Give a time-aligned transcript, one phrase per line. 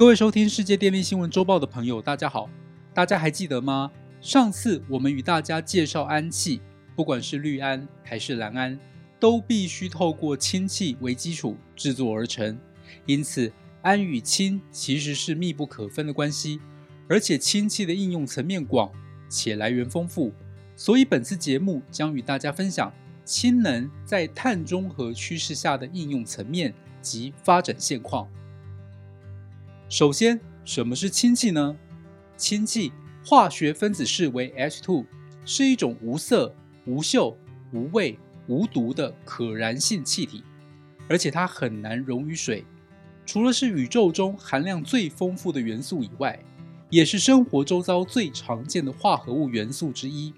[0.00, 2.48] 各位收听世界电力新闻周报的朋友，大家好。
[2.94, 3.92] 大家还记得吗？
[4.22, 6.62] 上次我们与大家介绍氨气，
[6.96, 8.80] 不管是氯胺还是蓝胺，
[9.18, 12.58] 都必须透过氢气为基础制作而成。
[13.04, 13.52] 因此，
[13.82, 16.58] 氨与氢其实是密不可分的关系。
[17.06, 18.90] 而且，氢气的应用层面广
[19.28, 20.32] 且来源丰富，
[20.76, 22.90] 所以本次节目将与大家分享
[23.26, 26.72] 氢能在碳中和趋势下的应用层面
[27.02, 28.26] 及发展现况。
[29.90, 31.76] 首先，什么是氢气呢？
[32.36, 32.92] 氢气
[33.24, 35.04] 化学分子式为 H2，
[35.44, 36.54] 是一种无色、
[36.86, 37.36] 无嗅、
[37.72, 40.44] 无味、无毒的可燃性气体，
[41.08, 42.64] 而且它很难溶于水。
[43.26, 46.38] 除了是宇宙中含量最丰富的元素以外，
[46.88, 50.32] 也是生活周遭最常见的化合物元素之一。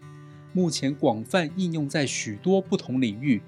[0.55, 3.43] 目前广泛应用在许多不同领域，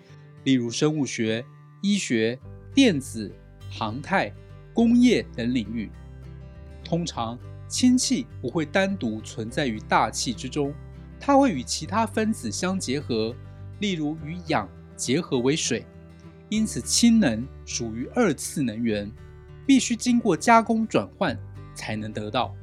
[0.45, 1.43] 例如生物学、
[1.81, 2.39] 医学、
[2.75, 3.35] 电子、
[3.71, 4.31] 航太、
[4.75, 5.91] 工业等领域。
[6.85, 7.39] 通常。
[7.67, 10.73] 氢气不会单独存在于大气之中，
[11.19, 13.35] 它会与其他分子相结合，
[13.81, 15.85] 例如与氧结合为水。
[16.51, 19.11] 因此，氢能属于二次能源，
[19.67, 21.37] 必须经过加工转换
[21.75, 22.55] 才能得到。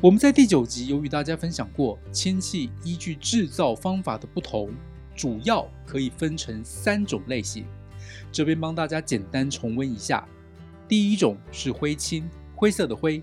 [0.00, 4.70] 我们在第九集有与大家分享过，氢气依据制造方法的不同，
[5.16, 7.64] 主要可以分成三种类型。
[8.30, 10.28] 这边帮大家简单重温一下：
[10.86, 12.28] 第一种是灰氢，
[12.62, 13.20] 灰色的灰。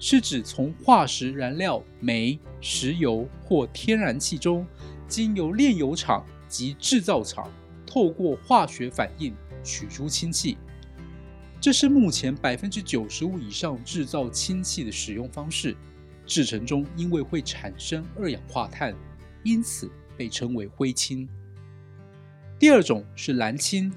[0.00, 4.66] 是指从化石燃料煤、石油或天然气中，
[5.06, 7.48] 经由炼油厂及制造厂
[7.86, 10.56] 透过化学反应取出氢气。
[11.60, 15.76] 这是目前百分之九十五以上制造氢气的使用方式。
[16.26, 18.94] 制成中因为会产生二氧化碳，
[19.44, 21.28] 因此被称为灰氢。
[22.58, 23.92] 第二种是蓝氢，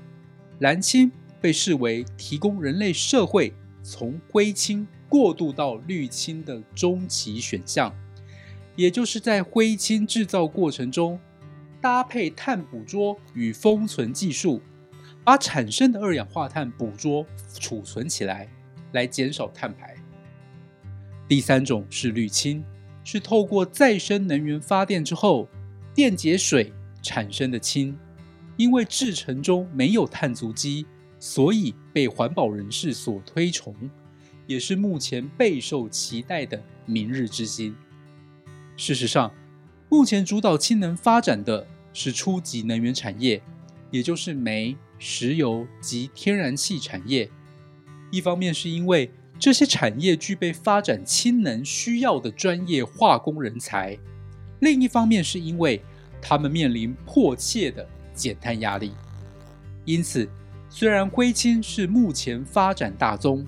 [0.59, 3.53] 蓝氢被视为提供人类社会
[3.83, 4.87] 从灰氢。
[5.09, 7.95] 过渡到滤氢的中期选项，
[8.75, 11.19] 也就是在灰氢制造过程中，
[11.79, 14.59] 搭配碳捕捉与封存技术，
[15.23, 17.23] 把产生的二氧化碳捕捉
[17.53, 18.49] 储存起来，
[18.93, 19.95] 来减少碳排。
[21.27, 22.65] 第三种是滤氢，
[23.03, 25.47] 是透过再生能源发电之后，
[25.93, 26.73] 电解水
[27.03, 27.95] 产生的氢，
[28.57, 30.87] 因为制成中没有碳足迹，
[31.25, 33.73] 所以被环保人士所推崇。
[34.45, 37.73] 也是目前备受期待的明日之星。
[38.75, 39.33] 事实上，
[39.87, 43.41] 目前主导氢能发展的是初级能源产业，
[43.89, 47.31] 也就是煤、石油及天然气产业。
[48.11, 53.97] 一方面是因为这些产业具备发展氢能需要的专业化工人才，
[54.59, 55.81] 另一方面是因为
[56.21, 58.91] 他们面临迫切的减碳压力。
[59.85, 60.27] 因此，
[60.75, 63.45] 虽然硅氢是目前发展大宗。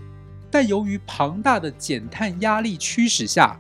[0.52, 3.60] 但由于庞大的减碳压力驱使下，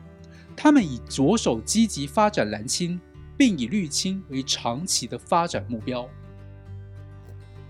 [0.55, 3.01] 他们已着手积极发展蓝氢，
[3.35, 6.07] 并以绿氢为长期的发展目标。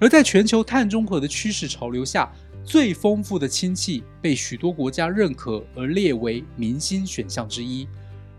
[0.01, 2.29] 而在全球碳中和的趋势潮流下，
[2.61, 7.87] 最丰富的氢气被许多国家认可而列为明星选项之一。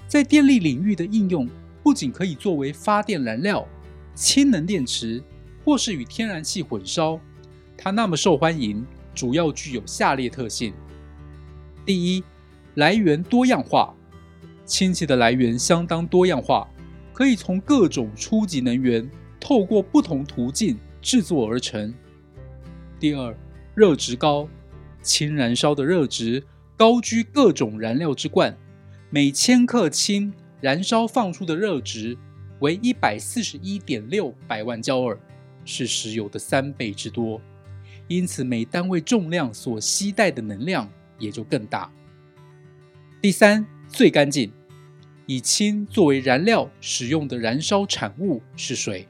[0.07, 1.49] 在电力领域的应用，
[1.83, 3.67] 不仅可以作为发电燃料、
[4.15, 5.25] 氢能电池，
[5.65, 7.19] 或是与天然气混烧，
[7.77, 8.87] 它那么受欢迎。
[9.15, 10.75] 主要具有下列特性：
[11.87, 12.23] 第一，
[12.75, 13.95] 来源多样化，
[14.67, 16.69] 氢气的来源相当多样化，
[17.15, 19.11] 可以从各种初级能源
[19.41, 21.95] 透过不同途径制作而成。
[23.01, 23.35] 第二，
[23.75, 24.47] 热值高，
[25.01, 26.45] 氢燃烧的热值
[26.77, 28.55] 高居各种燃料之冠，
[29.09, 32.19] 每千克氢燃烧放出的热值
[32.61, 35.19] 为一百四十一点六百万焦耳，
[35.65, 37.41] 是石油的三倍之多。
[38.09, 41.91] 因此，每单位重量所携带的能量也就更大。
[43.21, 44.53] 第三，最干净，
[45.27, 49.09] 以氢作为燃料使用的燃烧产物是水，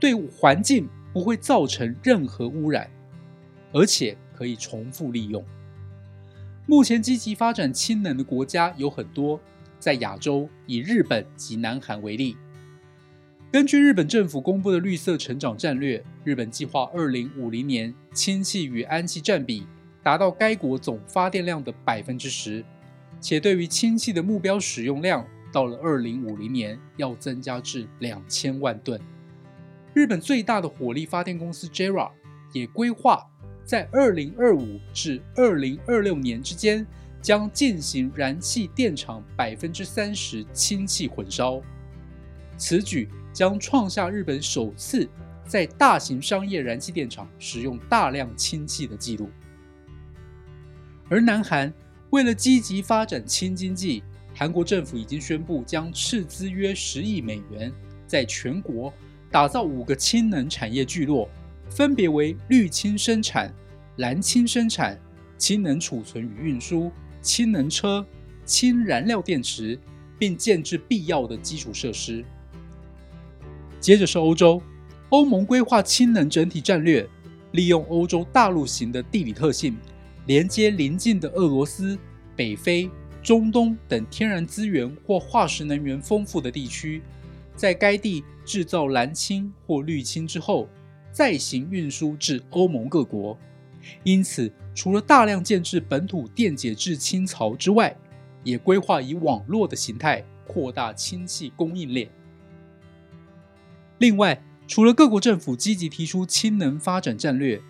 [0.00, 2.90] 对环境不会造成任何污染，
[3.72, 5.44] 而且可以重复利用。
[6.66, 9.40] 目前积极发展氢能的国家有很多，
[9.78, 12.36] 在亚洲以日本及南韩为例。
[13.54, 19.64] 根据日本政府公布的绿色成长战略，日本计划二零五零年氢气与氨气占比
[20.02, 22.64] 达到该国总发电量的百分之十，
[23.20, 29.00] 且对于氢气的目标使用量到了二零五零年要增加至两千万吨。
[29.92, 32.10] 日本最大的火力发电公司 JERA
[32.52, 33.24] 也规划
[33.64, 36.84] 在二零二五至二零二六年之间
[37.22, 41.62] 将进行燃气电厂百分之三十氢气混烧，
[42.56, 43.08] 此举。
[43.34, 45.06] 将创下日本首次
[45.46, 49.28] 在大型商业燃气电厂使用大量氢气的记录。
[51.10, 51.70] 而南韩
[52.10, 54.02] 为了积极发展氢经济，
[54.34, 57.70] 韩国政府已经宣布将斥资约十亿美元，
[58.06, 58.90] 在全国
[59.30, 61.28] 打造五个氢能产业聚落，
[61.68, 63.52] 分别为绿氢生产、
[63.96, 64.98] 蓝氢生产、
[65.36, 66.90] 氢能储存与运输、
[67.20, 68.06] 氢能车、
[68.44, 69.78] 氢燃料电池，
[70.18, 72.24] 并建置必要的基础设施。
[73.84, 74.62] 接着是欧洲，
[75.10, 77.06] 欧盟规划氢能整体战略，
[77.52, 79.76] 利用欧洲大陆型的地理特性，
[80.24, 81.98] 连接邻近的俄罗斯、
[82.34, 82.90] 北非。
[83.22, 87.02] 中东等天然资源或化石能源丰富的地区，
[87.54, 90.66] 在该地制造蓝氢或绿氢之后，
[91.12, 93.38] 再行运输至欧盟各国。
[94.02, 97.94] 因此，除了大量建制本土电解质氢槽之外，
[98.42, 102.08] 也规划以网络的形态扩大氢气供应链。
[103.98, 107.60] 另外，除了各国政府积极提出氢能发展战略，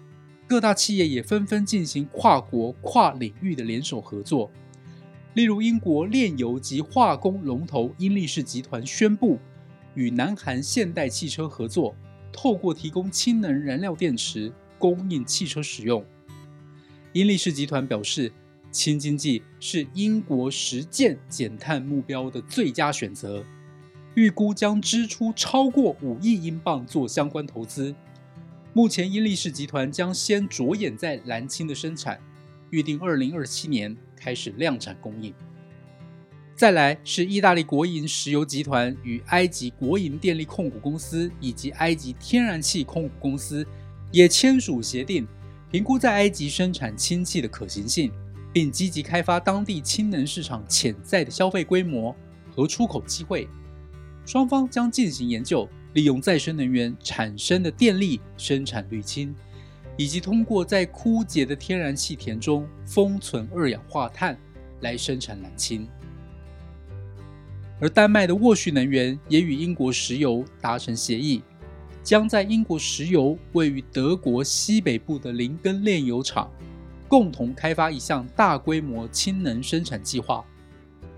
[0.46, 4.50] 各大企业也纷纷进行跨国、跨领域的联手合作。
[5.34, 9.38] 例如，英国炼油及化工龙头英力士集团宣布
[9.94, 11.94] 与南韩现代汽车合作，
[12.32, 16.04] 透过提供氢能燃料电池供应汽车使用。
[17.12, 18.32] 英力士集团表示，
[18.70, 23.44] 氢经济是英国实践减碳目标的最佳选择，
[24.14, 27.94] 预估将支出超过五亿英镑做相关投资。
[28.72, 32.20] 目前，英力士集团将先着眼在蓝氢的生产，
[32.70, 33.96] 预定二零二七年。
[34.16, 35.34] 开始量产供应。
[36.56, 43.67] 再来是意大利国营石油集团与埃及国营电力控股公司以及埃及天然气控股公司
[44.10, 45.28] 也签署协定，
[45.70, 48.10] 评估在埃及生产氢气的可行性，
[48.50, 52.17] 并积极开发当地氢能市场潜在的消费规模
[52.50, 53.46] 和出口机会。
[54.24, 59.34] 双方将进行研究，利用再生能源产生的电力生产绿氢。
[59.96, 64.36] 以及通过在枯竭的天然气田中封存二氧化碳
[64.80, 65.86] 来生产蓝氢，
[67.80, 71.42] 而丹麦的沃旭能源也与英国石油达成协议，
[72.02, 76.50] 将在英国石油位于德国西北部的林根炼油厂
[77.06, 80.44] 共同开发一项大规模氢能生产计划，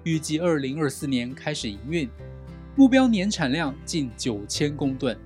[0.04, 2.06] 预计二零二四年开始营运，
[2.76, 5.18] 目标年产量近九千公吨。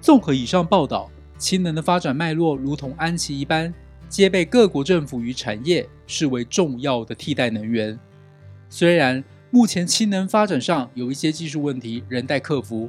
[0.00, 1.10] 综合以上报道。
[1.38, 3.70] 氢能的发展脉络如同安琪一般，
[4.08, 7.98] 皆被各国政府与产业视为重要的替代能源。
[8.70, 12.88] 虽然目前氢能发展上有一些技术问题仍待克服，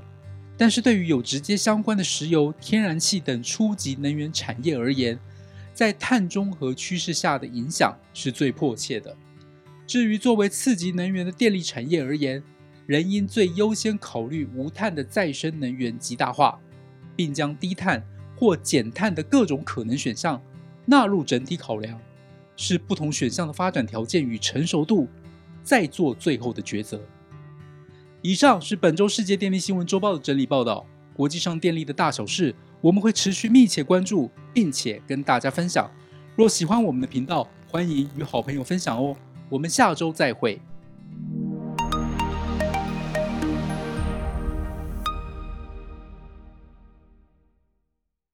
[0.57, 5.19] 但是对于有直接相关的石油、天然气等初级能源产业而言，
[5.73, 9.13] 在碳中和趋势下的影响是最迫切的。
[9.85, 12.41] 至于作为次级能源的电力产业而言，
[12.87, 16.59] 仍应最优先考虑无碳的再生能源极大化，
[17.15, 18.03] 并将低碳。
[18.39, 20.39] 或减碳的各种可能选项
[20.85, 21.99] 纳入整体考量，
[22.55, 25.07] 是不同选项的发展条件与成熟度，
[25.63, 27.01] 再做最后的抉择。
[28.21, 30.85] 以上是本周世界电力新闻周报的整理报道。
[31.15, 35.89] 国际上电力的大小事，我们会持续密切关注，并且跟大家分享。
[36.35, 39.17] 若喜欢我们的频道，欢迎与好朋友分享哦。
[39.49, 40.61] 我们下周再会。